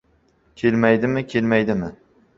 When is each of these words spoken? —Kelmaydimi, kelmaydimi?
—Kelmaydimi, 0.61 1.25
kelmaydimi? 1.35 1.91